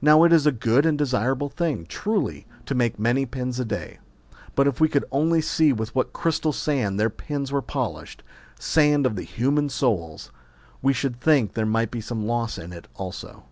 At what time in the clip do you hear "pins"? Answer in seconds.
3.26-3.60